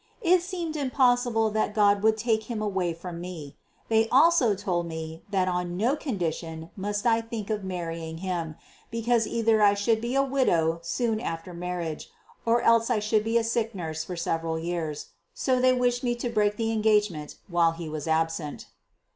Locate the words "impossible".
0.75-1.51